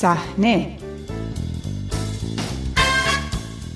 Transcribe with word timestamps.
صحنه. 0.00 0.76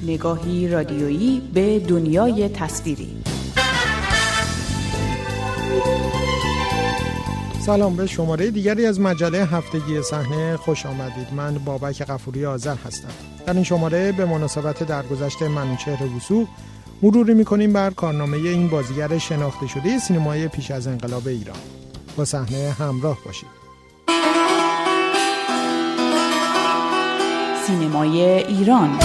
نگاهی 0.02 0.68
رادیویی 0.68 1.42
به 1.54 1.78
دنیای 1.78 2.48
تصویری. 2.48 3.16
سلام 7.66 7.96
به 7.96 8.06
شماره 8.06 8.50
دیگری 8.50 8.86
از 8.86 9.00
مجله 9.00 9.38
هفتگی 9.38 10.02
صحنه. 10.02 10.56
خوش 10.56 10.86
آمدید. 10.86 11.34
من 11.36 11.54
بابک 11.54 12.02
قفوری 12.02 12.46
آذر 12.46 12.76
هستم. 12.86 13.08
در 13.46 13.52
این 13.54 13.64
شماره 13.64 14.12
به 14.12 14.24
مناسبت 14.24 14.82
درگذشت 14.82 15.42
منوچهر 15.42 16.16
وسوق 16.16 16.48
مروری 17.02 17.34
می‌کنیم 17.34 17.72
بر 17.72 17.90
کارنامه 17.90 18.36
این 18.36 18.68
بازیگر 18.68 19.18
شناخته 19.18 19.66
شده 19.66 19.98
سینمای 19.98 20.48
پیش 20.48 20.70
از 20.70 20.86
انقلاب 20.86 21.28
ایران. 21.28 21.58
با 22.16 22.24
صحنه 22.24 22.70
همراه 22.78 23.18
باشید. 23.24 23.63
سینمای 27.66 28.22
ایران. 28.22 28.98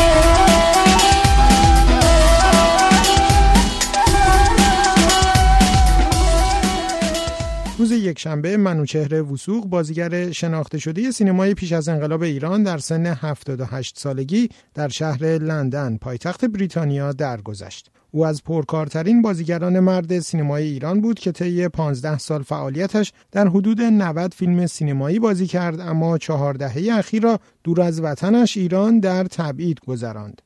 روز 7.79 7.91
یکشنبه 7.91 8.57
منوچهر 8.57 9.23
وسوق 9.23 9.65
بازیگر 9.65 10.31
شناخته 10.31 10.79
شده 10.79 11.11
سینمای 11.11 11.53
پیش 11.53 11.73
از 11.73 11.89
انقلاب 11.89 12.21
ایران 12.21 12.63
در 12.63 12.77
سن 12.77 13.05
78 13.05 13.97
سالگی 13.97 14.49
در 14.75 14.87
شهر 14.87 15.23
لندن 15.23 15.97
پایتخت 15.97 16.45
بریتانیا 16.45 17.11
درگذشت. 17.11 17.91
او 18.11 18.25
از 18.25 18.43
پرکارترین 18.43 19.21
بازیگران 19.21 19.79
مرد 19.79 20.19
سینمای 20.19 20.63
ایران 20.63 21.01
بود 21.01 21.19
که 21.19 21.31
طی 21.31 21.67
15 21.67 22.17
سال 22.17 22.41
فعالیتش 22.41 23.13
در 23.31 23.47
حدود 23.47 23.81
90 23.81 24.33
فیلم 24.33 24.65
سینمایی 24.65 25.19
بازی 25.19 25.47
کرد 25.47 25.79
اما 25.79 26.17
چهار 26.17 26.53
دهه 26.53 26.97
اخیر 26.97 27.23
را 27.23 27.37
دور 27.63 27.81
از 27.81 28.03
وطنش 28.03 28.57
ایران 28.57 28.99
در 28.99 29.23
تبعید 29.23 29.79
گذراند. 29.87 30.41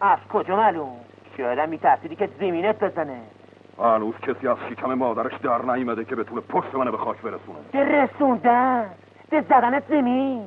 از 0.00 0.18
کجا 0.32 0.56
معلوم؟ 0.56 0.96
شاید 1.36 1.68
میترسیدی 1.68 2.16
که 2.16 2.28
زمینت 2.40 2.80
بزنه 2.80 3.35
هنوز 3.78 4.14
کسی 4.22 4.48
از 4.48 4.56
شکم 4.70 4.94
مادرش 4.94 5.32
در 5.42 5.62
نیامده 5.62 6.04
که 6.04 6.16
بتونه 6.16 6.40
پشت 6.40 6.74
منو 6.74 6.90
به 6.90 6.96
خاک 6.96 7.16
برسونه. 7.22 7.58
ده 7.72 7.78
رسوندن؟ 7.78 8.84
ده 9.30 9.40
زدنت 9.40 9.82
زمین 9.88 10.42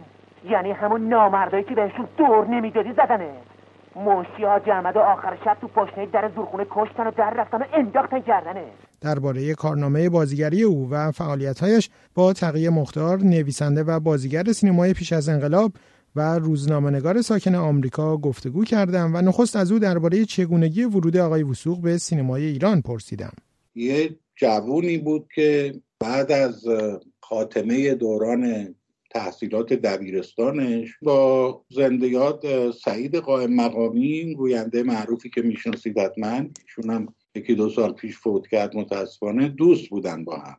یعنی 0.46 0.72
همون 0.72 1.10
نامردایی 1.10 1.64
که 1.64 1.76
بهشون 1.76 2.08
دور 2.18 2.48
نمی‌دادی 2.48 2.94
زدنه. 2.94 3.32
منشی 3.96 4.44
ها 4.44 4.60
جمعد 4.60 4.96
و 4.96 5.00
آخر 5.00 5.38
شب 5.46 5.58
تو 5.62 5.68
پشنه 5.68 6.06
در 6.06 6.32
زورخونه 6.36 6.66
کشتن 6.70 7.08
و 7.08 7.12
در 7.12 7.34
رفتن 7.34 7.58
و 7.58 7.64
انداختن 7.74 8.20
کردنه 8.20 8.64
درباره 9.02 9.54
کارنامه 9.54 10.10
بازیگری 10.10 10.64
او 10.64 10.90
و 10.92 11.12
فعالیتهایش 11.12 11.90
با 12.16 12.34
تقیه 12.34 12.70
مختار 12.70 13.18
نویسنده 13.18 13.84
و 13.84 14.00
بازیگر 14.00 14.44
سینمای 14.44 14.94
پیش 14.94 15.14
از 15.14 15.30
انقلاب 15.30 15.72
و 16.16 16.40
روزنامه‌نگار 16.40 17.22
ساکن 17.22 17.56
آمریکا 17.56 18.18
گفتگو 18.18 18.64
کردم 18.64 19.16
و 19.16 19.22
نخست 19.22 19.56
از 19.56 19.72
او 19.72 19.80
درباره 19.80 20.26
چگونگی 20.26 20.84
ورود 20.84 21.18
آقای 21.18 21.44
وسوق 21.44 21.82
به 21.82 21.98
سینمای 21.98 22.46
ایران 22.46 22.82
پرسیدم. 22.82 23.34
یه 23.76 24.16
جوونی 24.36 24.98
بود 24.98 25.28
که 25.36 25.74
بعد 26.00 26.32
از 26.32 26.66
خاتمه 27.22 27.96
دوران 27.96 28.76
تحصیلات 29.12 29.74
دبیرستانش 29.74 30.90
با 31.02 31.62
زندیات 31.70 32.72
سعید 32.72 33.16
قائم 33.16 33.54
مقامی 33.54 34.36
گوینده 34.36 34.84
معروفی 34.84 35.30
که 35.30 35.42
می‌شناسید 35.42 36.00
حتما 36.00 36.42
ایشون 36.66 36.90
هم 36.90 37.08
یکی 37.36 37.56
دو 37.56 37.70
سال 37.70 37.94
پیش 37.94 38.18
فوت 38.18 38.48
کرد 38.48 38.78
متاسفانه 38.78 39.48
دوست 39.48 39.90
بودن 39.90 40.23
با 40.23 40.38
هم 40.38 40.58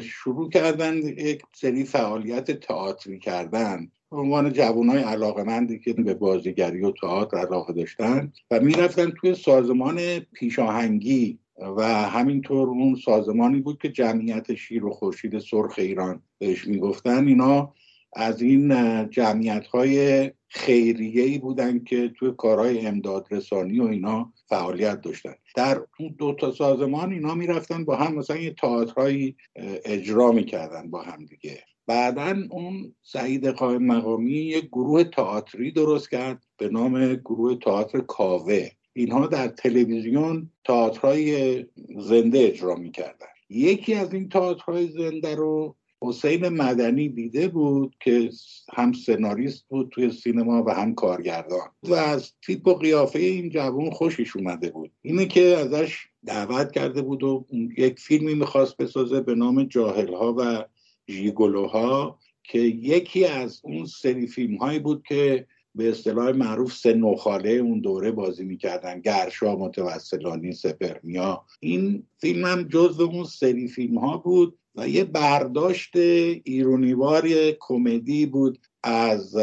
شروع 0.00 0.50
کردن 0.50 0.96
یک 0.96 1.42
سری 1.54 1.84
فعالیت 1.84 2.50
تئاتری 2.50 3.18
کردن 3.18 3.88
عنوان 4.12 4.52
جوانای 4.52 5.02
علاقمندی 5.02 5.78
که 5.78 5.92
به 5.92 6.14
بازیگری 6.14 6.82
و 6.82 6.90
تئاتر 6.90 7.36
علاقه 7.36 7.72
داشتن 7.72 8.32
و 8.50 8.60
می‌رفتن 8.60 9.10
توی 9.10 9.34
سازمان 9.34 10.18
پیشاهنگی 10.18 11.38
و 11.76 11.82
همینطور 11.86 12.68
اون 12.68 12.94
سازمانی 13.04 13.60
بود 13.60 13.78
که 13.78 13.88
جمعیت 13.88 14.54
شیر 14.54 14.84
و 14.84 14.90
خورشید 14.90 15.38
سرخ 15.38 15.74
ایران 15.78 16.22
بهش 16.38 16.66
می‌گفتن. 16.66 17.28
اینا 17.28 17.74
از 18.16 18.42
این 18.42 18.68
جمعیت 19.10 19.66
های 19.66 20.30
خیریه 20.48 21.22
ای 21.22 21.38
بودن 21.38 21.84
که 21.84 22.08
توی 22.08 22.32
کارهای 22.38 22.86
امداد 22.86 23.26
رسانی 23.30 23.80
و 23.80 23.84
اینا 23.84 24.32
فعالیت 24.48 25.00
داشتن. 25.00 25.34
در 25.56 25.80
اون 26.00 26.14
دو 26.18 26.34
تا 26.40 26.52
سازمان 26.52 27.12
اینا 27.12 27.34
می‌رفتن 27.34 27.84
با 27.84 27.96
هم 27.96 28.14
مثلا 28.14 28.36
یه 28.36 28.50
تئاترهایی 28.50 29.36
اجرا 29.84 30.32
می‌کردن 30.32 30.90
با 30.90 31.02
هم 31.02 31.24
دیگه. 31.24 31.58
بعدا 31.86 32.36
اون 32.50 32.94
سعید 33.02 33.46
قائم 33.46 33.86
مقامی 33.86 34.32
یک 34.32 34.66
گروه 34.66 35.04
تئاتری 35.04 35.70
درست 35.70 36.10
کرد 36.10 36.42
به 36.58 36.68
نام 36.68 37.14
گروه 37.14 37.58
تئاتر 37.58 38.00
کاوه. 38.00 38.68
اینها 38.92 39.26
در 39.26 39.48
تلویزیون 39.48 40.50
تئاترهای 40.64 41.64
زنده 41.98 42.38
اجرا 42.38 42.74
می‌کردن. 42.74 43.26
یکی 43.50 43.94
از 43.94 44.14
این 44.14 44.28
تئاترهای 44.28 44.88
زنده 44.88 45.34
رو 45.34 45.76
حسین 46.02 46.48
مدنی 46.48 47.08
دیده 47.08 47.48
بود 47.48 47.96
که 48.00 48.30
هم 48.72 48.92
سناریست 48.92 49.64
بود 49.68 49.88
توی 49.88 50.10
سینما 50.10 50.62
و 50.66 50.70
هم 50.70 50.94
کارگردان. 50.94 51.68
و 51.82 51.94
از 51.94 52.32
تیپ 52.46 52.66
و 52.66 52.74
قیافه 52.74 53.18
این 53.18 53.50
جوان 53.50 53.90
خوشش 53.90 54.36
اومده 54.36 54.70
بود. 54.70 54.90
اینه 55.02 55.26
که 55.26 55.42
ازش 55.42 56.06
دعوت 56.26 56.72
کرده 56.72 57.02
بود 57.02 57.22
و 57.22 57.46
یک 57.78 58.00
فیلمی 58.00 58.34
می‌خواست 58.34 58.76
بسازه 58.76 59.20
به 59.20 59.34
نام 59.34 59.64
جاهلها 59.64 60.34
و 60.38 60.64
ژیگولوها 61.10 62.18
که 62.44 62.58
یکی 62.58 63.24
از 63.24 63.60
اون 63.64 63.86
سری 63.86 64.26
فیلم 64.26 64.56
هایی 64.56 64.78
بود 64.78 65.02
که 65.08 65.46
به 65.74 65.90
اصطلاح 65.90 66.32
معروف 66.32 66.72
سنوخاله 66.72 67.50
اون 67.50 67.80
دوره 67.80 68.12
بازی 68.12 68.44
می‌کردن. 68.44 69.00
گرشا 69.00 69.56
متوسلانی 69.56 70.52
سپرمیا. 70.52 71.44
این 71.60 72.06
فیلم 72.20 72.44
هم 72.44 72.62
جز 72.62 73.00
اون 73.00 73.24
سری 73.24 73.68
فیلم 73.68 73.98
ها 73.98 74.16
بود 74.16 74.58
و 74.74 74.88
یه 74.88 75.04
برداشت 75.04 75.96
ایرونیوار 75.96 77.28
کمدی 77.60 78.26
بود 78.26 78.58
از 78.82 79.36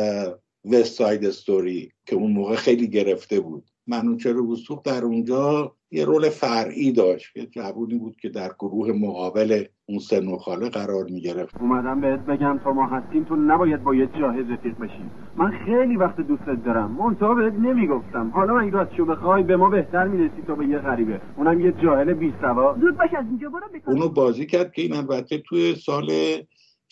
وست 0.66 0.94
ساید 0.94 1.26
استوری 1.26 1.92
که 2.06 2.16
اون 2.16 2.32
موقع 2.32 2.56
خیلی 2.56 2.88
گرفته 2.88 3.40
بود. 3.40 3.70
منوچهر 3.88 4.42
وسوق 4.42 4.86
در 4.86 5.04
اونجا 5.04 5.76
یه 5.94 6.06
رول 6.06 6.30
فرعی 6.30 6.92
داشت. 6.92 7.38
یه 7.38 7.46
جوونی 7.46 7.96
بود 7.96 8.16
که 8.22 8.30
در 8.30 8.52
گروه 8.60 8.92
مقابل 8.92 9.64
اون 9.86 10.00
سن 10.00 10.28
و 10.28 10.38
خاله 10.38 10.70
قرار 10.70 11.04
می 11.04 11.22
گرفت 11.22 11.56
اومدم 11.60 12.02
بهت 12.02 12.20
بگم 12.20 12.60
تا 12.64 12.74
ما 12.74 12.88
هستیم 12.88 13.24
تو 13.24 13.36
نباید 13.36 13.84
با 13.84 13.96
یه 13.96 14.10
جاهز 14.20 14.50
رفیق 14.50 14.78
بشیم. 14.78 15.12
من 15.38 15.52
خیلی 15.66 15.96
وقت 15.98 16.22
دوستت 16.22 16.64
دارم. 16.66 16.92
منتها 16.92 17.34
بهت 17.34 17.54
نمی‌گفتم. 17.54 18.32
حالا 18.34 18.60
این 18.60 18.72
راستشو 18.72 19.06
بخوای 19.06 19.44
به 19.44 19.58
ما 19.58 19.70
بهتر 19.70 20.08
می‌رسی 20.08 20.42
تا 20.48 20.56
به 20.56 20.66
یه 20.66 20.78
غریبه. 20.78 21.22
اونم 21.38 21.60
یه 21.62 21.72
جاهل 21.84 22.14
بی 22.14 22.34
سوا 22.42 22.78
زود 22.82 22.98
باش 22.98 23.10
از 23.18 23.26
اینجا 23.30 23.50
برو 23.50 23.68
بکن. 23.74 23.92
اونو 23.92 24.10
بازی 24.10 24.46
کرد 24.46 24.72
که 24.74 24.82
این 24.82 24.94
البته 24.94 25.38
توی 25.38 25.76
سال 25.76 26.12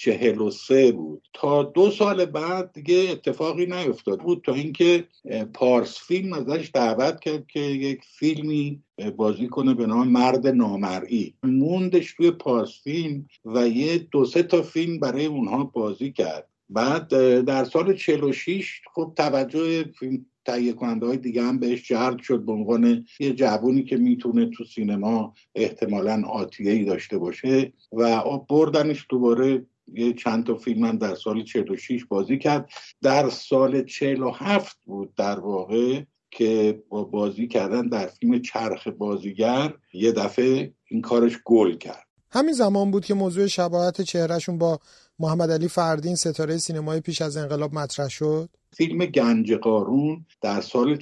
چهل 0.04 0.42
و 0.42 0.52
سه 0.52 0.92
بود. 0.92 1.28
تا 1.34 1.64
دو 1.64 1.92
سال 1.92 2.26
بعد 2.26 2.74
دیگه 2.74 3.08
اتفاقی 3.12 3.66
نیفتاد. 3.66 4.20
بود 4.20 4.42
تا 4.46 4.54
اینکه 4.54 5.08
پارس 5.54 5.98
فیلم 6.08 6.34
ازش 6.34 6.72
دعوت 6.74 7.20
کرد 7.20 7.48
که 7.48 7.60
یک 7.60 8.02
فیلمی 8.04 8.84
بازی 9.16 9.48
کنه 9.48 9.74
به 9.74 9.86
نام 9.86 10.08
مرد 10.08 10.48
نامرئی. 10.48 11.34
موندش 11.44 12.14
توی 12.14 12.32
پارس 12.32 12.82
فیلم 12.84 13.26
و 13.46 13.68
یه 13.68 13.98
دو 13.98 14.26
سه 14.26 14.44
تا 14.44 14.62
فیلم 14.62 15.00
برای 15.00 15.26
اونها 15.26 15.64
بازی 15.64 16.12
کرد. 16.12 16.48
بعد 16.70 17.08
در 17.42 17.64
سال 17.64 17.94
46 17.94 18.82
خب 18.94 19.14
توجه 19.16 19.84
فیلم 19.84 20.26
تهیه 20.46 20.74
کننده 20.74 21.06
های 21.06 21.18
دیگه 21.18 21.44
هم 21.44 21.60
بهش 21.60 21.88
جلب 21.88 22.20
شد 22.20 22.46
به 22.46 22.52
عنوان 22.52 23.06
یه 23.20 23.34
جوونی 23.34 23.84
که 23.84 23.98
می‌تونه 23.98 24.46
تو 24.46 24.64
سینما 24.64 25.34
احتمالا 25.56 26.24
آتیه 26.28 26.72
ای 26.72 26.86
داشته 26.86 27.18
باشه 27.18 27.74
و 27.92 28.22
بردنش 28.50 29.06
دوباره 29.10 29.66
یه 29.94 30.14
چند 30.14 30.46
تا 30.46 30.56
فیلم 30.56 30.86
هم 30.86 30.98
در 30.98 31.16
سال 31.16 31.44
46 31.44 32.06
بازی 32.06 32.38
کرد. 32.38 32.70
در 33.02 33.30
سال 33.30 33.84
47 33.84 34.78
بود 34.86 35.16
در 35.16 35.40
واقع 35.40 36.02
که 36.32 36.84
با 36.90 37.04
بازی 37.04 37.48
کردن 37.48 37.88
در 37.88 38.08
فیلم 38.08 38.42
چرخ 38.42 38.88
بازیگر 38.88 39.74
یه 39.94 40.12
دفعه 40.12 40.74
این 40.90 41.02
کارش 41.02 41.40
گل 41.46 41.78
کرد. 41.78 42.08
همین 42.30 42.54
زمان 42.54 42.92
بود 42.92 43.06
که 43.06 43.14
موضوع 43.14 43.48
شباهت 43.48 44.02
چهرهشون 44.02 44.58
با 44.58 44.80
محمد 45.20 45.52
علی 45.52 45.68
فردین 45.68 46.16
ستاره 46.16 46.58
سینمای 46.58 47.00
پیش 47.00 47.22
از 47.22 47.38
انقلاب 47.38 47.74
مطرح 47.74 48.10
شد. 48.10 48.50
فیلم 48.74 49.06
گنج 49.06 49.54
قارون 49.54 50.26
در 50.42 50.62
سال 50.62 50.96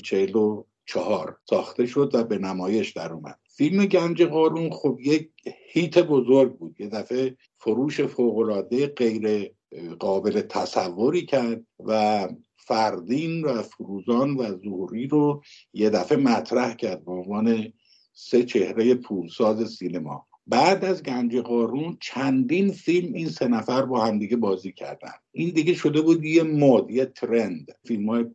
44 0.90 1.38
ساخته 1.50 1.86
شد 1.86 2.12
و 2.14 2.24
به 2.24 2.38
نمایش 2.38 2.92
در 2.92 3.14
اومد. 3.14 3.40
فیلم 3.50 3.86
گنج 3.86 4.24
قارون 4.24 4.70
خب 4.70 5.00
یک 5.00 5.30
هیت 5.72 6.00
بزرگ 6.00 6.58
بود. 6.58 6.82
یه 6.82 6.88
دفعه 6.88 7.38
فروش 7.58 8.02
فوقالعاده 8.02 8.88
غیر 8.88 9.52
قابل 10.00 10.42
تصوری 10.42 11.26
کرد 11.26 11.66
و 11.80 12.28
فردین 12.58 13.46
و 13.46 13.62
فروزان 13.62 14.36
و 14.36 14.58
زوری 14.64 15.08
رو 15.08 15.42
یه 15.74 15.90
دفعه 15.90 16.18
مطرح 16.18 16.74
کرد 16.74 17.06
به 17.06 17.12
عنوان 17.12 17.74
سه 18.14 18.44
چهره 18.44 18.96
پولساز 18.96 19.70
سینما. 19.70 20.29
بعد 20.50 20.86
از 20.86 21.04
گنج 21.04 21.36
قارون 21.36 21.98
چندین 22.02 22.72
فیلم 22.72 23.14
این 23.14 23.30
سه 23.30 23.48
نفر 23.48 23.82
با 23.82 24.06
همدیگه 24.06 24.38
بازی 24.38 24.72
کردن. 24.72 25.12
این 25.32 25.50
دیگه 25.50 25.74
شده 25.74 26.02
بود 26.02 26.26
یه 26.26 26.44
مد 26.44 26.92
یه 26.92 27.06
ترند. 27.06 27.72
فیلم 27.88 28.10
های 28.10 28.26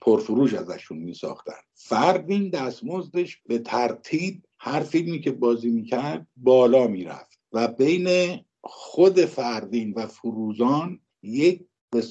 پرفروش 0.00 0.54
ازشون 0.54 0.98
می 0.98 1.14
ساختن 1.14 1.52
فردین 1.74 2.50
دستمزدش 2.50 3.38
به 3.46 3.58
ترتیب 3.58 4.42
هر 4.58 4.80
فیلمی 4.80 5.20
که 5.20 5.30
بازی 5.30 5.70
می‌کرد 5.70 6.26
بالا 6.36 6.86
می‌رفت 6.86 7.38
و 7.52 7.68
بین 7.68 8.38
خود 8.62 9.20
فردین 9.20 9.92
و 9.96 10.06
فروزان 10.06 11.00
یک 11.22 11.60
به 11.90 12.02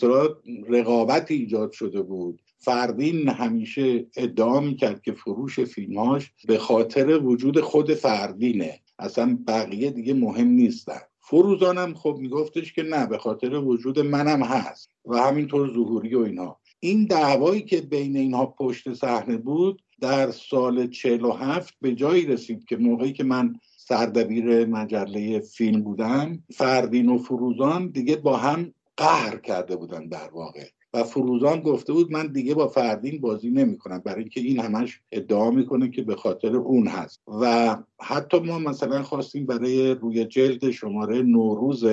رقابت 0.69 1.31
ایجاد 1.31 1.71
شده 1.71 2.01
بود. 2.01 2.41
فردین 2.57 3.29
همیشه 3.29 4.05
ادعا 4.17 4.59
می‌کرد 4.59 5.01
که 5.01 5.11
فروش 5.11 5.59
فیلمهاش 5.59 6.31
به 6.47 6.57
خاطر 6.57 7.17
وجود 7.17 7.61
خود 7.61 7.93
فردینه. 7.93 8.79
اصلا 9.01 9.37
بقیه 9.47 9.91
دیگه 9.91 10.13
مهم 10.13 10.47
نیستن. 10.47 10.99
فروزانم 11.19 11.93
خب 11.93 12.17
میگفتش 12.19 12.73
که 12.73 12.83
نه 12.83 13.05
به 13.05 13.17
خاطر 13.17 13.55
وجود 13.55 13.99
منم 13.99 14.43
هست 14.43 14.89
و 15.05 15.17
همینطور 15.17 15.73
ظهوری 15.73 16.15
و 16.15 16.19
اینها. 16.19 16.59
این 16.79 17.05
دعوایی 17.05 17.61
که 17.61 17.81
بین 17.81 18.17
اینها 18.17 18.45
پشت 18.45 18.93
صحنه 18.93 19.37
بود 19.37 19.81
در 20.01 20.31
سال 20.31 20.87
47 20.87 21.73
به 21.81 21.95
جایی 21.95 22.25
رسید 22.25 22.65
که 22.65 22.77
موقعی 22.77 23.13
که 23.13 23.23
من 23.23 23.55
سردبیر 23.77 24.65
مجله 24.65 25.39
فیلم 25.39 25.81
بودم 25.81 26.43
فردین 26.53 27.09
و 27.09 27.17
فروزان 27.17 27.87
دیگه 27.87 28.15
با 28.15 28.37
هم 28.37 28.73
قهر 28.97 29.37
کرده 29.37 29.75
بودن 29.75 30.07
در 30.07 30.29
واقع. 30.31 30.65
و 30.93 31.03
فروزان 31.03 31.59
گفته 31.59 31.93
بود 31.93 32.11
من 32.11 32.27
دیگه 32.27 32.55
با 32.55 32.67
فردین 32.67 33.21
بازی 33.21 33.49
نمی‌کنم. 33.49 34.01
برای 34.05 34.19
اینکه 34.19 34.41
این 34.41 34.59
همش 34.59 34.99
ادعا 35.11 35.51
می‌کنه 35.51 35.89
که 35.89 36.01
به 36.01 36.15
خاطر 36.15 36.55
اون 36.55 36.87
هست. 36.87 37.21
و 37.41 37.77
حتی 38.01 38.39
ما 38.39 38.59
مثلا 38.59 39.03
خواستیم 39.03 39.45
برای 39.45 39.93
روی 39.93 40.25
جلد 40.25 40.71
شماره 40.71 41.21
نوروز 41.21 41.83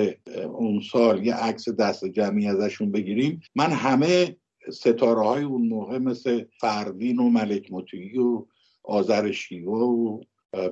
اون 0.53 0.81
سال 0.91 1.25
یه 1.25 1.35
عکس 1.35 1.69
دست 1.69 2.05
جمعی 2.05 2.47
ازشون 2.47 2.91
بگیریم. 2.91 3.41
من 3.55 3.69
همه 3.69 4.35
ستاره 4.71 5.21
های 5.21 5.43
اون 5.43 5.67
موقع 5.67 5.97
مثل 5.97 6.43
فردین 6.59 7.19
و 7.19 7.29
ملک 7.29 7.71
مطیعی 7.71 8.17
و 8.17 8.45
آذر 8.83 9.31
شیوه 9.31 9.79
و 9.79 10.21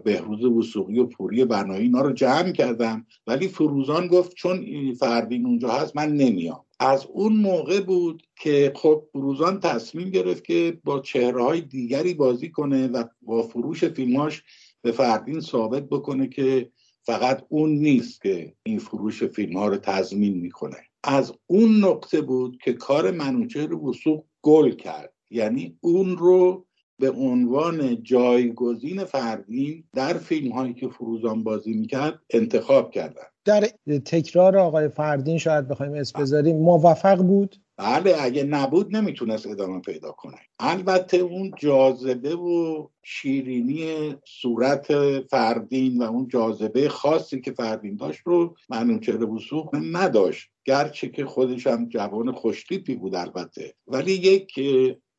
بهروز 0.03 0.43
وسوقی 0.43 0.99
و 0.99 1.05
پوری 1.05 1.45
بنایی 1.45 1.81
اینا 1.83 2.01
رو 2.01 2.13
جمع 2.13 2.51
کردم. 2.51 3.05
ولی 3.27 3.47
فروزان 3.47 4.07
گفت 4.07 4.33
چون 4.33 4.65
فردین 4.93 5.45
اونجا 5.45 5.69
هست 5.69 5.95
من 5.95 6.13
نمیام. 6.13 6.65
از 6.79 7.05
اون 7.05 7.35
موقع 7.35 7.79
بود 7.79 8.23
که 8.35 8.73
خب 8.75 9.03
فروزان 9.13 9.59
تصمیم 9.59 10.09
گرفت 10.09 10.43
که 10.43 10.77
با 10.83 10.99
چهره 10.99 11.43
های 11.43 11.61
دیگری 11.61 12.13
بازی 12.13 12.51
کنه 12.51 12.87
و 12.87 13.03
با 13.21 13.41
فروش 13.41 13.83
فیلماش 13.83 14.43
به 14.81 14.91
فردین 14.91 15.39
ثابت 15.39 15.83
بکنه 15.83 16.27
که 16.27 16.71
فقط 17.03 17.45
اون 17.49 17.69
نیست 17.69 18.21
که 18.21 18.53
این 18.63 18.79
فروش 18.79 19.23
فیلم 19.23 19.57
ها 19.57 19.67
رو 19.67 19.77
تضمین 19.77 20.37
می‌کنه. 20.37 20.77
از 21.03 21.33
اون 21.47 21.85
نقطه 21.85 22.21
بود 22.21 22.57
که 22.63 22.73
کار 22.73 23.11
منوچهر 23.11 23.73
وسوق 23.73 24.23
گل 24.41 24.71
کرد. 24.71 25.13
یعنی 25.29 25.77
اون 25.81 26.17
رو 26.17 26.66
به 26.99 27.11
عنوان 27.11 28.03
جایگزین 28.03 29.03
فردین 29.03 29.83
در 29.93 30.13
فیلم 30.13 30.51
هایی 30.51 30.73
که 30.73 30.87
فروزان 30.87 31.43
بازی 31.43 31.73
می‌کرد 31.73 32.19
انتخاب 32.29 32.91
کردن. 32.91 33.23
در 33.45 33.67
تکرار 34.05 34.57
آقای 34.57 34.89
فردین 34.89 35.37
شاید 35.37 35.67
بخوایم 35.67 35.93
اسم 35.93 36.19
بذاریم 36.19 36.57
موفق 36.57 37.17
بود؟ 37.17 37.55
بله 37.77 38.15
اگه 38.19 38.43
نبود 38.43 38.95
نمی‌تونست 38.95 39.47
ادامه 39.47 39.79
پیدا 39.79 40.11
کنه. 40.11 40.37
البته 40.59 41.17
اون 41.17 41.51
جاذبه 41.57 42.35
و 42.35 42.87
شیرینی 43.03 44.15
صورت 44.25 45.19
فردین 45.19 45.97
و 45.97 46.03
اون 46.03 46.27
جاذبه 46.27 46.89
خاصی 46.89 47.41
که 47.41 47.51
فردین 47.51 47.95
داشت 47.95 48.21
رو 48.25 48.55
منوچهر 48.69 49.23
وسوق 49.23 49.75
نداشت. 49.91 50.49
گرچه 50.65 51.09
که 51.09 51.25
خودش 51.25 51.67
هم 51.67 51.89
جوان 51.89 52.31
خوشتیپی 52.31 52.95
بود 52.95 53.15
البته. 53.15 53.73
ولی 53.87 54.11
یک 54.11 54.59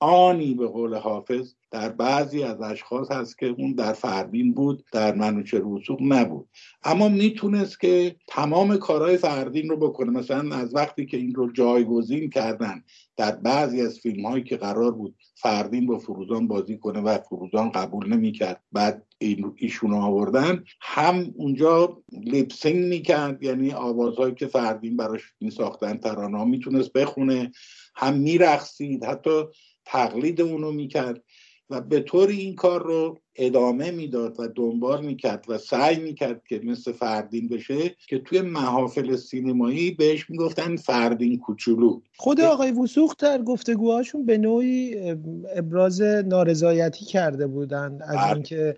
آنی 0.00 0.54
به 0.54 0.66
قول 0.66 0.94
حافظ 0.94 1.54
در 1.70 1.88
بعضی 1.88 2.42
از 2.42 2.60
اشخاص 2.60 3.10
هست 3.10 3.38
که 3.38 3.46
اون 3.46 3.72
در 3.72 3.92
فردین 3.92 4.54
بود 4.54 4.84
در 4.92 5.14
منوچه 5.14 5.62
رسوق 5.64 5.98
نبود. 6.02 6.48
اما 6.84 7.08
می‌تونست 7.08 7.80
که 7.80 8.16
تمام 8.26 8.76
کارهای 8.76 9.16
فردین 9.16 9.68
رو 9.68 9.76
بکنه. 9.76 10.10
مثلا 10.10 10.56
از 10.56 10.74
وقتی 10.74 11.06
که 11.06 11.16
این 11.16 11.34
رو 11.34 11.52
جایگزین 11.52 12.30
کردن 12.30 12.84
در 13.16 13.36
بعضی 13.36 13.82
از 13.82 13.98
فیلم 13.98 14.26
هایی 14.26 14.44
که 14.44 14.56
قرار 14.56 14.92
بود 14.92 15.16
فردین 15.34 15.86
با 15.86 15.98
فروزان 15.98 16.48
بازی 16.48 16.78
کنه 16.78 17.00
و 17.00 17.18
فروزان 17.18 17.70
قبول 17.70 18.14
نمی‌کرد 18.14 18.62
بعد 18.72 19.06
این 19.18 19.52
ایشون 19.56 19.92
آوردن 19.92 20.64
هم 20.80 21.34
اونجا 21.36 21.98
لیپسینگ 22.12 22.88
می‌کرد 22.88 23.42
یعنی 23.42 23.72
آوازهایی 23.72 24.34
که 24.34 24.46
فردین 24.46 24.96
براش 24.96 25.22
میساختن 25.40 25.96
ترانه 25.96 26.44
می‌تونست 26.44 26.92
بخونه 26.92 27.52
هم 27.94 28.14
میرقصید 28.14 29.04
حتی 29.04 29.44
تقلید 29.88 30.40
اونو 30.40 30.72
می‌کرد 30.72 31.22
و 31.70 31.80
به 31.80 31.90
این 31.90 32.00
طور 32.00 32.28
این 32.28 32.54
کار 32.54 32.82
رو 32.82 33.18
ادامه 33.36 33.90
می‌داد 33.90 34.40
و 34.40 34.48
دنبال 34.48 35.04
می‌کرد 35.04 35.44
و 35.48 35.58
سعی 35.58 35.96
می‌کرد 35.96 36.42
که 36.48 36.60
مثل 36.64 36.92
فردین 36.92 37.48
بشه 37.48 37.96
که 38.08 38.18
توی 38.18 38.40
محافل 38.40 39.16
سینمایی 39.16 39.90
بهش 39.90 40.30
می‌گفتن 40.30 40.76
فردین 40.76 41.38
کوچولو 41.38 42.00
خود 42.16 42.40
آقای 42.40 42.72
وسوخ 42.72 43.16
در 43.18 43.42
گفتگوهاشون 43.42 44.26
به 44.26 44.38
نوعی 44.38 45.10
ابراز 45.56 46.02
نارضایتی 46.02 47.04
کرده 47.04 47.46
بودند 47.46 48.02
از 48.02 48.16
بله. 48.16 48.32
اینکه 48.32 48.76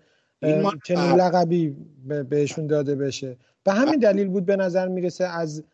چنین 0.84 1.12
بله. 1.12 1.14
لقبی 1.14 1.76
بهشون 2.28 2.66
داده 2.66 2.94
بشه 2.94 3.36
به 3.64 3.72
همین 3.72 4.00
بله. 4.00 4.12
دلیل 4.12 4.28
بود 4.28 4.46
به 4.46 4.56
نظر 4.56 4.88
می‌رسه 4.88 5.24
از 5.24 5.64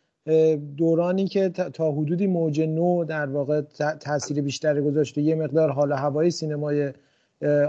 دورانی 0.77 1.27
که 1.27 1.49
تا 1.49 1.91
حدودی 1.91 2.27
موج 2.27 2.61
نو 2.61 3.05
در 3.05 3.25
واقع 3.25 3.61
تاثیر 3.99 4.41
بیشتری 4.41 4.81
گذاشته 4.81 5.21
یه 5.21 5.35
مقدار 5.35 5.69
حال 5.69 5.91
هوای 5.91 6.31
سینمای 6.31 6.93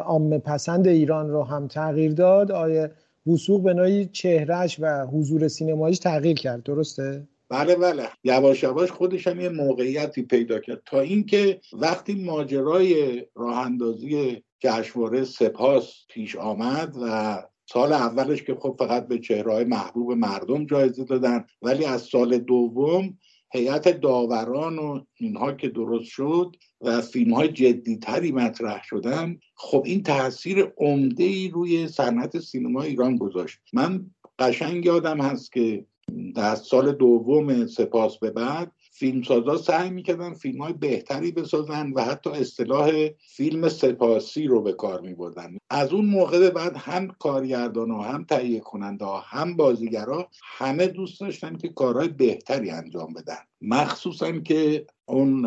عام 0.04 0.38
پسند 0.38 0.88
ایران 0.88 1.30
رو 1.30 1.42
هم 1.42 1.68
تغییر 1.68 2.12
داد. 2.12 2.52
آیا 2.52 2.90
وسوق 3.26 3.62
به 3.62 3.74
نوعی 3.74 4.06
چهرهش 4.06 4.76
و 4.80 5.06
حضور 5.06 5.48
سینماییش 5.48 5.98
تغییر 5.98 6.36
کرد. 6.36 6.62
درسته؟ 6.62 7.28
بله 7.48 7.76
بله. 7.76 8.08
یواش 8.24 8.62
یواش 8.62 8.90
خودش 8.90 9.26
هم 9.26 9.40
یه 9.40 9.48
موقعیتی 9.48 10.22
پیدا 10.22 10.58
کرد. 10.58 10.82
تا 10.86 11.00
اینکه 11.00 11.60
وقتی 11.72 12.24
ماجرای 12.24 13.22
راه 13.34 13.58
اندازی 13.58 14.42
جشنواره 14.60 15.24
سپاس 15.24 15.92
پیش 16.08 16.36
آمد 16.36 16.94
و 17.02 17.36
سال 17.72 17.92
اولش 17.92 18.42
که 18.42 18.54
خب 18.54 18.76
فقط 18.78 19.08
به 19.08 19.18
چهرهای 19.18 19.64
محبوب 19.64 20.12
مردم 20.12 20.66
جایزه 20.66 21.04
دادن 21.04 21.44
ولی 21.62 21.84
از 21.84 22.02
سال 22.02 22.38
دوم 22.38 23.18
هیئت 23.52 24.00
داوران 24.00 24.78
و 24.78 25.00
اینها 25.14 25.52
که 25.52 25.68
درست 25.68 26.04
شد 26.04 26.56
و 26.80 27.00
فیلم 27.00 27.34
های 27.34 27.48
جدیتری 27.48 28.32
مطرح 28.32 28.82
شدن 28.84 29.38
خب 29.54 29.82
این 29.86 30.02
تاثیر 30.02 30.72
عمده 30.76 31.24
ای 31.24 31.48
روی 31.48 31.88
صنعت 31.88 32.38
سینما 32.38 32.82
ایران 32.82 33.16
گذاشت. 33.16 33.58
من 33.72 34.06
قشنگ 34.38 34.84
یادم 34.84 35.20
هست 35.20 35.52
که 35.52 35.86
در 36.34 36.54
سال 36.54 36.92
دوم 36.92 37.66
سپاس 37.66 38.18
به 38.18 38.30
بعد 38.30 38.72
فیلمسازا 38.98 39.56
سعی 39.56 39.90
می‌کردن 39.90 40.34
فیلم 40.34 40.62
های 40.62 40.72
بهتری 40.72 41.32
بسازن 41.32 41.92
و 41.92 42.04
حتی 42.04 42.30
اصطلاح 42.30 43.08
فیلم 43.18 43.68
سپاسی 43.68 44.46
رو 44.46 44.62
به 44.62 44.72
کار 44.72 45.00
میبردن. 45.00 45.56
از 45.70 45.92
اون 45.92 46.04
موقع 46.04 46.38
به 46.38 46.50
بعد 46.50 46.76
هم 46.76 47.08
کارگردان 47.08 47.90
هم 47.90 48.24
تهیه 48.24 48.60
کننده 48.60 49.04
ها 49.04 49.20
هم 49.20 49.56
بازیگرا 49.56 50.30
همه 50.42 50.86
دوست 50.86 51.20
داشتن 51.20 51.56
که 51.56 51.68
کارهای 51.68 52.08
بهتری 52.08 52.70
انجام 52.70 53.12
بدن. 53.12 53.38
مخصوصا 53.60 54.32
که 54.32 54.86
اون 55.06 55.46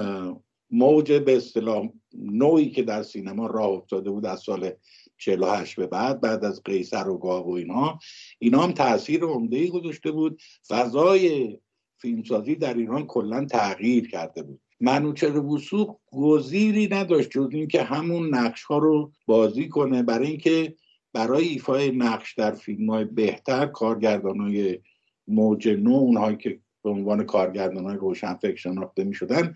موج 0.71 1.11
به 1.11 1.37
اصطلاح 1.37 1.89
نوعی 2.13 2.69
که 2.69 2.83
در 2.83 3.03
سینما 3.03 3.47
راه 3.47 3.69
افتاده 3.69 4.09
بود 4.09 4.25
از 4.25 4.39
سال 4.39 4.71
48 5.17 5.75
به 5.75 5.87
بعد 5.87 6.21
بعد 6.21 6.45
از 6.45 6.61
قیصر 6.63 7.09
و 7.09 7.17
گاو 7.17 7.47
و 7.47 7.51
اینها 7.51 7.99
اینا 8.39 8.59
هم 8.59 8.71
تاثیر 8.71 9.23
عمده 9.23 9.57
ای 9.57 9.69
گذاشته 9.69 10.11
بود. 10.11 10.41
فضای 10.67 11.57
فیلمسازی 12.01 12.55
در 12.55 12.73
ایران 12.73 13.05
کلا 13.05 13.45
تغییر 13.45 14.09
کرده 14.09 14.43
بود 14.43 14.61
منوچهر 14.79 15.37
وسوق 15.37 15.97
گزیری 16.11 16.87
نداشت 16.87 17.29
جز 17.29 17.49
اینکه 17.51 17.83
همون 17.83 18.35
نقش 18.35 18.63
ها 18.63 18.77
رو 18.77 19.11
بازی 19.25 19.69
کنه 19.69 20.03
برای 20.03 20.27
اینکه 20.27 20.75
برای 21.13 21.47
ایفای 21.47 21.91
نقش 21.91 22.33
در 22.33 22.51
فیلم 22.51 22.89
های 22.89 23.05
بهتر 23.05 23.65
کارگردان 23.65 24.39
های 24.39 24.79
موج 25.27 25.67
نو 25.67 25.91
اونهایی 25.91 26.37
که 26.37 26.59
به 26.83 26.89
عنوان 26.89 27.23
کارگردان 27.23 27.85
های 27.85 27.97
روشن 27.97 28.33
فکر 28.33 28.55
شناخته 28.55 29.03
می 29.03 29.13
شدن 29.13 29.53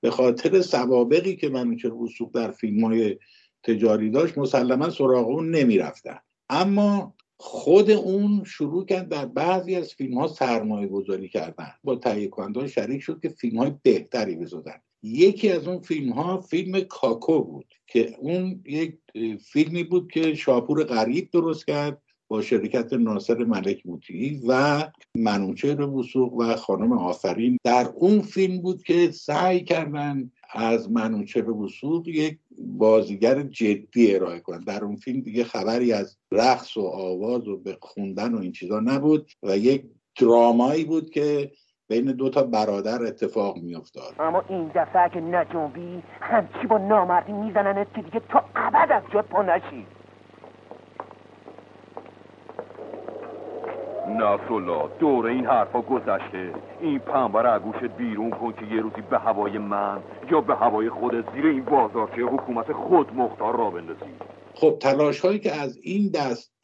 به 0.00 0.10
خاطر 0.10 0.60
سوابقی 0.60 1.36
که 1.36 1.48
منوچهر 1.48 1.94
وسوق 1.94 2.34
در 2.34 2.50
فیلم 2.50 2.84
های 2.84 3.18
تجاری 3.62 4.10
داشت 4.10 4.38
مسلما 4.38 4.90
سراغ 4.90 5.28
اون 5.28 5.50
نمی 5.50 5.78
رفتن. 5.78 6.18
اما 6.48 7.14
خود 7.40 7.90
اون 7.90 8.44
شروع 8.44 8.84
کرد 8.84 9.08
در 9.08 9.26
بعضی 9.26 9.74
از 9.74 9.94
فیلم 9.94 10.18
ها 10.18 10.28
سرمایه 10.28 10.88
گذاری 10.88 11.28
کردن. 11.28 11.70
با 11.84 11.96
تهیه 11.96 12.28
کننده 12.28 12.68
شریک 12.68 13.02
شد 13.02 13.20
که 13.22 13.28
فیلم 13.28 13.58
های 13.58 13.72
بهتری 13.82 14.36
بزدن 14.36 14.80
یکی 15.02 15.50
از 15.50 15.68
اون 15.68 15.80
فیلم 15.80 16.12
ها 16.12 16.40
فیلم 16.40 16.80
کاکو 16.80 17.42
بود 17.42 17.66
که 17.86 18.16
اون 18.18 18.62
یک 18.66 18.98
فیلمی 19.40 19.84
بود 19.84 20.10
که 20.12 20.34
شاپور 20.34 20.84
غریب 20.84 21.30
درست 21.30 21.66
کرد 21.66 22.02
با 22.28 22.42
شرکت 22.42 22.92
ناصر 22.92 23.44
ملک 23.44 23.86
موتی 23.86 24.42
و 24.48 24.82
منوچهر 25.14 25.80
وسوق 25.80 26.32
و 26.32 26.56
خانم 26.56 26.92
آفرین. 26.92 27.58
در 27.64 27.92
اون 27.94 28.22
فیلم 28.22 28.62
بود 28.62 28.82
که 28.82 29.10
سعی 29.10 29.64
کردن 29.64 30.30
از 30.52 30.90
منوچهر 30.90 31.50
وسوق 31.50 32.08
یک 32.08 32.38
بازیگر 32.58 33.42
جدی 33.42 34.14
ارائه 34.14 34.40
کنن. 34.40 34.60
در 34.60 34.84
اون 34.84 34.96
فیلم 34.96 35.20
دیگه 35.20 35.44
خبری 35.44 35.92
از 35.92 36.18
رقص 36.32 36.76
و 36.76 36.86
آواز 36.86 37.48
و 37.48 37.56
به 37.56 37.78
خوندن 37.80 38.34
و 38.34 38.40
این 38.40 38.52
چیزا 38.52 38.80
نبود 38.80 39.30
و 39.42 39.56
یک 39.56 39.84
درامایی 40.20 40.84
بود 40.84 41.10
که 41.10 41.50
بین 41.88 42.04
دو 42.04 42.30
تا 42.30 42.42
برادر 42.42 43.02
اتفاق 43.02 43.56
میافتاد. 43.58 44.14
اما 44.18 44.44
این 44.48 44.70
دفعه 44.74 45.08
که 45.08 45.20
نجنبی 45.20 46.02
همچی 46.20 46.66
با 46.68 46.78
نامردی 46.78 47.32
میزننت 47.32 47.94
که 47.94 48.02
دیگه 48.02 48.20
تا 48.28 48.44
ابد 48.56 48.92
از 48.92 49.02
جات 49.12 49.26
پا 49.26 49.42
نشی. 49.42 49.86
نصرالله 54.18 54.98
دور 54.98 55.26
این 55.26 55.46
حرفا 55.46 55.82
گذشته. 55.82 56.52
این 56.80 56.98
پنبه 56.98 57.42
رو 57.42 57.60
گوشت 57.60 57.84
بیرون 57.84 58.30
کن 58.30 58.52
که 58.52 58.74
یه 58.74 58.80
روزی 58.80 59.00
به 59.10 59.18
هوای 59.18 59.58
من 59.58 60.02
یا 60.30 60.40
به 60.40 60.54
هوای 60.54 60.90
خودت 60.90 61.34
زیر 61.34 61.46
این 61.46 61.64
بازارچه 61.64 62.22
حکومت 62.22 62.72
خود 62.72 63.14
مختار 63.14 63.56
را 63.56 63.70
بندازی. 63.70 64.12
خب 64.54 64.78
تلاش 64.80 65.20
هایی 65.20 65.38
که 65.38 65.54
از 65.54 65.78
این 65.82 66.10
دست 66.10 66.54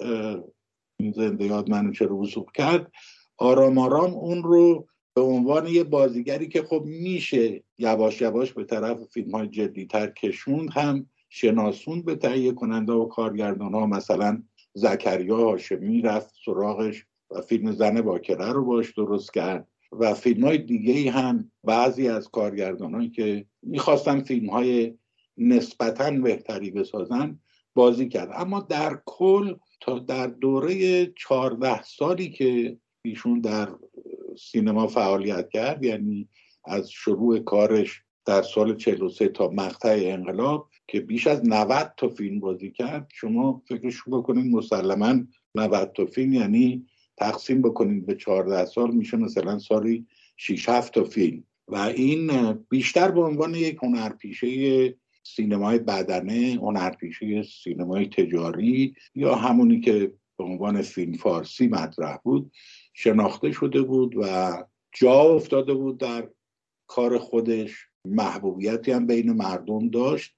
زنده 1.14 1.44
یاد 1.44 1.70
منو 1.70 1.92
چرا 1.92 2.16
وسوق 2.16 2.52
کرد 2.52 2.92
آرام 3.38 3.78
آرام 3.78 4.14
اون 4.14 4.42
رو 4.42 4.86
به 5.14 5.22
عنوان 5.22 5.66
یه 5.66 5.84
بازیگری 5.84 6.48
که 6.48 6.62
خب 6.62 6.82
میشه 6.84 7.62
یواش 7.78 8.20
یواش 8.20 8.52
به 8.52 8.64
طرف 8.64 8.98
فیلم 9.12 9.30
های 9.30 9.48
جدیتر 9.48 10.06
کشوند 10.06 10.68
هم 10.72 11.06
شناسون 11.28 12.02
به 12.02 12.14
تهیه 12.14 12.52
کننده 12.52 12.92
و 12.92 13.08
کارگردان 13.08 13.74
ها 13.74 13.86
مثلا 13.86 14.42
زکریا 14.72 15.36
هاشمی 15.36 16.02
رفت 16.02 16.34
سراغش. 16.44 17.06
و 17.34 17.40
فیلم 17.40 17.72
زن 17.72 18.00
باکره 18.00 18.52
رو 18.52 18.64
باش 18.64 18.92
درست 18.92 19.34
کرد. 19.34 19.68
و 19.92 20.14
فیلم 20.14 20.44
های 20.44 20.58
دیگه 20.58 21.10
هم 21.10 21.50
بعضی 21.64 22.08
از 22.08 22.28
کارگردانان 22.28 23.10
که 23.10 23.46
می‌خواستن 23.62 24.20
فیلم 24.20 24.50
های 24.50 24.94
نسبتا 25.38 26.10
بهتری 26.10 26.70
بسازن 26.70 27.38
بازی 27.74 28.08
کرد. 28.08 28.30
اما 28.34 28.60
در 28.60 28.98
کل 29.06 29.54
تا 29.80 29.98
در 29.98 30.26
دوره 30.26 31.06
چهارده 31.06 31.82
سالی 31.82 32.30
که 32.30 32.78
ایشون 33.04 33.40
در 33.40 33.68
سینما 34.38 34.86
فعالیت 34.86 35.48
کرد 35.50 35.84
یعنی 35.84 36.28
از 36.64 36.90
شروع 36.90 37.38
کارش 37.38 38.02
در 38.24 38.42
سال 38.42 38.76
43 38.76 39.28
تا 39.28 39.48
مقطع 39.48 40.02
انقلاب 40.04 40.68
که 40.88 41.00
بیش 41.00 41.26
از 41.26 41.40
90 41.44 41.92
تا 41.96 42.08
فیلم 42.08 42.40
بازی 42.40 42.70
کرد 42.70 43.08
شما 43.14 43.62
فکرش 43.68 44.02
بکنید 44.06 44.54
مسلما 44.54 45.14
90 45.54 45.92
تا 45.92 46.06
فیلم 46.06 46.32
یعنی 46.32 46.86
تقسیم 47.16 47.62
بکنید 47.62 48.06
به 48.06 48.14
14 48.14 48.64
سال 48.64 48.90
میشه 48.90 49.16
مثلا 49.16 49.58
سالی 49.58 50.06
6 50.36 50.68
7 50.68 50.94
تا 50.94 51.04
فیلم. 51.04 51.44
و 51.68 51.76
این 51.76 52.52
بیشتر 52.52 53.10
به 53.10 53.20
عنوان 53.20 53.54
یک 53.54 53.78
هنرپیشه 53.82 54.94
سینمای 55.22 55.78
بدنه 55.78 56.58
هنرپیشه 56.62 57.42
سینمای 57.42 58.06
تجاری 58.06 58.94
یا 59.14 59.34
همونی 59.34 59.80
که 59.80 60.12
به 60.38 60.44
عنوان 60.44 60.82
فیلم 60.82 61.12
فارسی 61.12 61.66
مطرح 61.66 62.16
بود 62.16 62.52
شناخته 62.92 63.52
شده 63.52 63.82
بود 63.82 64.14
و 64.16 64.52
جا 64.92 65.20
افتاده 65.20 65.74
بود 65.74 65.98
در 65.98 66.28
کار 66.86 67.18
خودش. 67.18 67.88
محبوبیتی 68.06 68.90
هم 68.90 69.06
بین 69.06 69.32
مردم 69.32 69.88
داشت. 69.88 70.34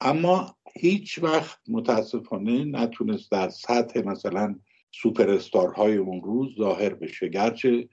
اما 0.00 0.56
هیچ 0.74 1.18
وقت 1.18 1.58
متاسفانه 1.68 2.64
نتونست 2.64 3.30
در 3.30 3.48
سطح 3.48 4.00
مثلا 4.00 4.58
سوپر 4.92 5.38
اون 5.54 6.22
روز 6.22 6.48
ظاهر 6.58 6.94
بشه. 6.94 7.28
گرچه 7.28 7.88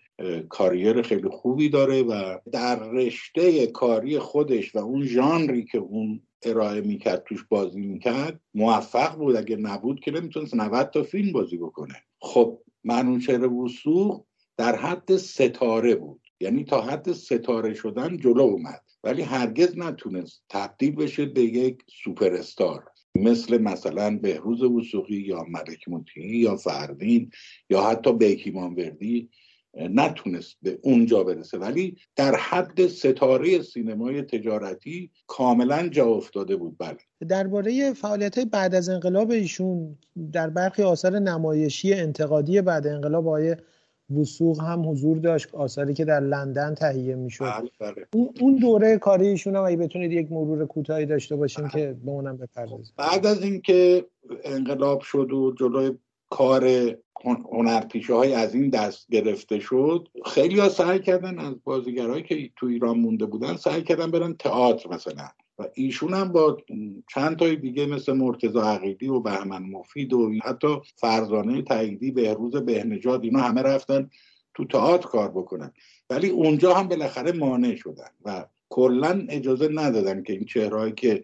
کاریر 0.50 1.01
خیلی 1.01 1.30
خوبی 1.30 1.70
داره 1.70 2.04
و 2.04 2.38
در 2.51 2.89
رشته 2.89 3.68
کاری 3.68 4.20
خودش 4.20 4.75
و 4.75 4.80
اون 4.80 5.06
ژانری 5.06 5.66
که 5.66 5.77
اون 5.77 6.22
ارائه 6.44 6.82
می‌کرد 6.82 7.24
توش 7.24 7.44
بازی 7.50 7.82
می‌کرد 7.82 8.39
موفق 8.54 9.16
بود. 9.16 9.36
اگه 9.36 9.56
نبود 9.56 10.00
که 10.00 10.12
نمی‌تونست 10.12 10.56
90 10.56 10.89
تا 10.89 11.04
فیلم 11.04 11.32
بازی 11.34 11.58
بکنه. 11.58 11.96
خب 12.22 12.60
منوچهر 12.84 13.54
وسوق 13.54 14.25
در 14.58 14.75
حد 14.75 15.18
ستاره 15.18 15.96
بود. 15.96 16.22
یعنی 16.39 16.63
تا 16.63 16.82
حد 16.82 17.12
ستاره 17.12 17.74
شدن 17.74 18.18
جلو 18.18 18.42
اومد. 18.42 18.82
ولی 19.04 19.22
هرگز 19.22 19.77
نتونست 19.77 20.44
تبدیل 20.50 20.96
بشه 20.96 21.25
به 21.25 21.42
یک 21.42 21.84
سوپر 22.04 22.34
استار. 22.34 22.84
مثل 23.24 23.58
مثلا 23.58 24.18
بهروز 24.18 24.64
وسوقی 24.64 25.16
یا 25.16 25.44
ملک 25.44 25.90
مطیعی 25.90 26.38
یا 26.38 26.56
فردین 26.56 27.32
یا 27.70 27.82
حتی 27.82 28.14
بیکی 28.14 28.52
مانوردی 28.52 29.30
نتونست 29.80 30.58
به 30.62 30.80
اونجا 30.82 31.24
برسه. 31.24 31.58
ولی 31.58 31.98
در 32.16 32.36
حد 32.36 32.88
ستاره 32.88 33.62
سینمای 33.62 34.22
تجارتی 34.22 35.12
کاملا 35.28 35.88
جا 35.88 36.06
افتاده 36.06 36.56
بود. 36.56 36.76
بله. 36.78 36.98
درباره 37.28 37.94
فعالیت 37.94 38.36
های 38.36 38.46
بعد 38.46 38.76
از 38.76 38.90
انقلاب 38.90 39.32
ایشون 39.32 39.98
در 40.32 40.50
برخی 40.50 40.84
آثار 40.84 41.20
نمایشی 41.20 41.94
انتقادی 41.94 42.62
بعد 42.62 42.88
انقلاب 42.88 43.28
آقای 43.28 43.56
وسوق 44.16 44.62
هم 44.62 44.90
حضور 44.90 45.18
داشت 45.18 45.56
آثاری 45.56 45.94
که 45.94 46.06
در 46.06 46.20
لندن 46.20 46.76
تهیه 46.76 47.16
می‌شد 47.16 47.46
بله 47.46 47.70
بله. 47.80 48.08
اون 48.42 48.56
دوره 48.56 48.98
کاری 48.98 49.28
ایشون 49.28 49.56
هم 49.56 49.64
اگه 49.64 49.78
بتونید 49.78 50.12
یک 50.12 50.32
مرور 50.32 50.66
کوتاهی 50.66 51.06
داشته 51.06 51.36
باشیم 51.36 51.68
بله. 51.68 51.72
که 51.72 51.98
به 52.06 52.12
اونم 52.12 52.38
بپردازیم 52.38 52.94
بعد 52.98 53.26
از 53.26 53.44
اینکه 53.44 54.06
انقلاب 54.44 55.02
شد 55.02 55.32
و 55.34 55.56
جلوی 55.60 55.98
کار 56.30 56.70
هنرپیشه 57.26 58.14
های 58.14 58.34
از 58.34 58.56
این 58.56 58.70
دست 58.70 59.08
گرفته 59.12 59.60
شد 59.60 60.08
خیلی 60.26 60.60
ها 60.60 60.70
سعی 60.70 61.00
کردن 61.00 61.40
از 61.40 61.56
بازیگرهایی 61.64 62.24
که 62.24 62.50
تو 62.56 62.66
ایران 62.66 62.98
مونده 63.00 63.26
بودن 63.26 63.56
سعی 63.56 63.84
کردن 63.84 64.12
برن 64.12 64.34
تئاتر 64.34 64.90
مثلا 64.90 65.28
و 65.60 65.68
ایشون 65.74 66.14
هم 66.14 66.32
با 66.32 66.58
چند 67.14 67.38
تای 67.38 67.56
دیگه 67.56 67.86
مثل 67.86 68.14
مرتضی 68.14 68.60
عقیدی 68.60 69.08
و 69.08 69.20
بهمن 69.20 69.64
مفید 69.64 70.14
و 70.14 70.34
حتی 70.44 70.68
فرزانه 70.96 71.62
تاییدی 71.62 72.12
بهروز 72.12 72.56
بهنجاد 72.56 73.24
اینا 73.24 73.40
همه 73.40 73.62
رفتن 73.62 74.10
تو 74.54 74.66
تئاتر 74.66 75.08
کار 75.08 75.32
بکنن. 75.32 75.74
ولی 76.10 76.30
اونجا 76.30 76.74
هم 76.74 76.88
بالاخره 76.88 77.32
مانع 77.32 77.76
شدن 77.76 78.10
و 78.26 78.46
کلا 78.70 79.26
اجازه 79.30 79.68
ندادن 79.68 80.24
که 80.24 80.34
این 80.34 80.46
چهرهایی 80.46 80.94
که 80.94 81.24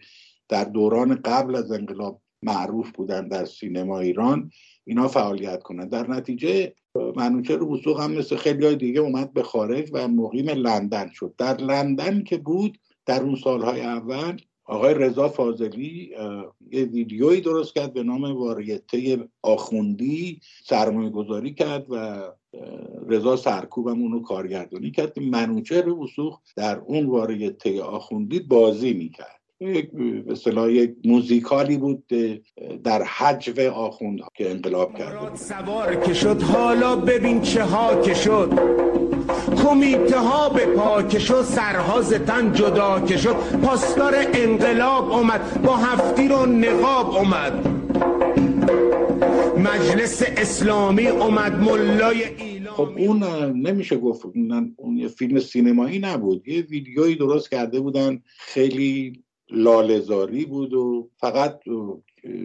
در 0.49 0.63
دوران 0.63 1.15
قبل 1.15 1.55
از 1.55 1.71
انقلاب 1.71 2.21
معروف 2.43 2.91
بودن 2.91 3.27
در 3.27 3.45
سینما 3.45 3.99
ایران 3.99 4.51
اینا 4.85 5.07
فعالیت 5.07 5.63
کنن. 5.63 5.87
در 5.87 6.09
نتیجه 6.09 6.73
منوچهر 7.15 7.63
وسوق 7.63 8.01
هم 8.01 8.11
مثل 8.11 8.35
خیلی 8.35 8.75
دیگه 8.75 8.99
اومد 8.99 9.33
به 9.33 9.43
خارج 9.43 9.89
و 9.93 10.07
مقیم 10.07 10.49
لندن 10.49 11.09
شد. 11.09 11.33
در 11.37 11.57
لندن 11.57 12.23
که 12.23 12.37
بود 12.37 12.77
در 13.05 13.21
اون 13.21 13.35
سالهای 13.35 13.81
اول 13.81 14.37
آقای 14.65 14.93
رضا 14.93 15.29
فاضلی 15.29 16.11
یه 16.71 16.83
ویدیویی 16.83 17.41
درست 17.41 17.73
کرد 17.73 17.93
به 17.93 18.03
نام 18.03 18.23
واریته 18.23 19.29
آخوندی 19.41 20.39
سرمایه 20.65 21.09
گذاری 21.09 21.53
کرد 21.53 21.85
و 21.89 22.23
رضا 23.07 23.35
سرکوبم 23.35 24.01
اونو 24.01 24.21
کارگردانی 24.21 24.91
کرد 24.91 25.19
منوچهر 25.19 25.89
وسوق 25.89 26.39
در 26.55 26.77
اون 26.77 27.05
واریته 27.05 27.81
آخوندی 27.81 28.39
بازی 28.39 28.93
می‌کرد. 28.93 29.39
یک 29.59 29.91
به 29.91 30.73
یک 30.73 30.95
موزیکالی 31.05 31.77
بود 31.77 32.03
در 32.83 33.03
حجو 33.03 33.71
آخوند 33.71 34.19
که 34.35 34.51
انقلاب 34.51 34.97
کرده 34.97 35.35
سوار 35.35 35.95
که 35.95 36.13
شد 36.13 36.41
حالا 36.41 36.95
ببین 36.95 37.41
چه 37.41 37.63
ها 37.63 38.01
که 38.01 38.13
شد. 38.13 38.53
کمیته 39.63 40.19
ها 40.19 40.49
به 40.49 40.65
پا 40.65 41.03
که 41.03 41.19
شد 41.19 41.41
سرها 41.41 42.01
تن 42.01 42.53
جدا 42.53 42.99
که 42.99 43.17
شد. 43.17 43.35
پاسدار 43.63 44.13
انقلاب 44.33 45.11
اومد 45.11 45.61
با 45.63 45.77
هفتیر 45.77 46.33
و 46.33 46.45
نقاب 46.45 47.09
اومد. 47.15 47.67
مجلس 49.57 50.23
اسلامی 50.37 51.07
اومد 51.07 51.53
ملای 51.53 52.23
خب 52.67 52.89
اون 52.97 53.23
نمیشه 53.67 53.97
گفت 53.97 54.25
اون 54.75 54.97
یه 54.97 55.07
فیلم 55.07 55.39
سینمایی 55.39 55.99
نبود. 55.99 56.47
یه 56.47 56.61
ویدیویی 56.61 57.15
درست 57.15 57.51
کرده 57.51 57.79
بودن. 57.79 58.21
خیلی 58.37 59.23
لالزاری 59.51 60.45
بود 60.45 60.73
و 60.73 61.09
فقط 61.17 61.59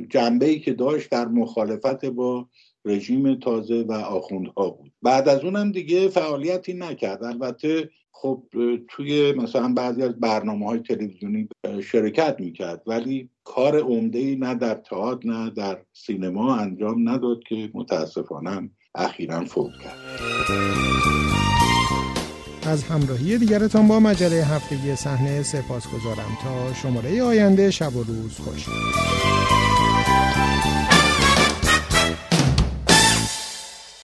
جنبه 0.08 0.46
ای 0.46 0.60
که 0.60 0.72
داشت 0.72 1.10
در 1.10 1.28
مخالفت 1.28 2.04
با 2.04 2.46
رژیم 2.88 3.34
تازه 3.34 3.84
و 3.88 3.92
آخوندها 3.92 4.70
بود. 4.70 4.92
بعد 5.02 5.28
از 5.28 5.44
اونم 5.44 5.72
دیگه 5.72 6.08
فعالیتی 6.08 6.74
نکرد. 6.74 7.24
البته 7.24 7.90
خب 8.12 8.42
توی 8.88 9.32
مثلا 9.32 9.72
بعضی 9.72 10.02
از 10.02 10.20
برنامه 10.20 10.66
های 10.66 10.78
تلویزیونی 10.78 11.48
شرکت 11.82 12.36
می‌کرد 12.38 12.82
ولی 12.86 13.30
کار 13.44 13.78
عمده 13.80 14.18
ای 14.18 14.36
نه 14.36 14.54
در 14.54 14.74
تئاتر 14.74 15.28
نه 15.28 15.50
در 15.50 15.78
سینما 15.92 16.56
انجام 16.56 17.08
نداد 17.08 17.40
که 17.48 17.70
متاسفانه 17.74 18.70
اخیرا 18.94 19.44
فوت 19.44 19.72
کرد. 19.84 19.98
از 22.66 22.84
همراهی 22.84 23.38
دیگرتان 23.38 23.88
با 23.88 24.00
مجله 24.00 24.44
هفتگی 24.44 24.96
صحنه 24.96 25.42
سپاس 25.42 25.86
گذارم 25.86 26.38
تا 26.42 26.74
شماره 26.74 27.22
آینده 27.22 27.70
شب 27.70 27.96
و 27.96 28.02
روز 28.02 28.38
خوش. 28.38 28.66